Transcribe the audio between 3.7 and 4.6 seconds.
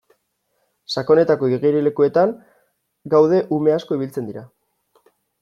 asko ibiltzen dira.